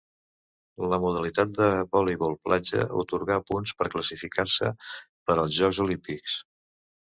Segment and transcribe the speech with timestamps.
[0.93, 1.67] La modalitat de
[1.97, 6.45] voleibol platja atorgà punts per classificar-se per als Jocs Olímpics.